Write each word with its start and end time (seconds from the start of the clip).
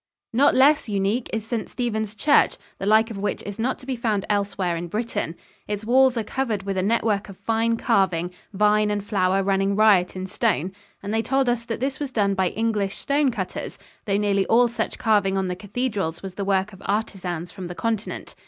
Not 0.33 0.55
less 0.55 0.89
unique 0.89 1.29
is 1.31 1.45
St. 1.45 1.69
Steven's 1.69 2.15
church, 2.15 2.57
the 2.79 2.87
like 2.87 3.11
of 3.11 3.19
which 3.19 3.43
is 3.43 3.59
not 3.59 3.77
to 3.77 3.85
be 3.85 3.95
found 3.95 4.25
elsewhere 4.31 4.75
in 4.75 4.87
Britain. 4.87 5.35
Its 5.67 5.85
walls 5.85 6.17
are 6.17 6.23
covered 6.23 6.63
with 6.63 6.75
a 6.75 6.81
network 6.81 7.29
of 7.29 7.37
fine 7.37 7.77
carving, 7.77 8.31
vine 8.51 8.89
and 8.89 9.03
flower 9.05 9.43
running 9.43 9.75
riot 9.75 10.15
in 10.15 10.25
stone, 10.25 10.71
and 11.03 11.13
they 11.13 11.21
told 11.21 11.47
us 11.47 11.65
that 11.65 11.81
this 11.81 11.99
was 11.99 12.09
done 12.09 12.33
by 12.33 12.47
English 12.49 12.97
stonecutters, 12.97 13.77
though 14.05 14.17
nearly 14.17 14.47
all 14.47 14.67
such 14.67 14.97
carving 14.97 15.37
on 15.37 15.49
the 15.49 15.55
cathedrals 15.55 16.23
was 16.23 16.33
the 16.33 16.43
work 16.45 16.73
of 16.73 16.81
artisans 16.87 17.51
from 17.51 17.67
the 17.67 17.75
continent. 17.75 18.33